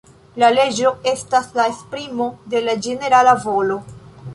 [0.43, 3.85] La leĝo estas la esprimo de la ĝenerala volo.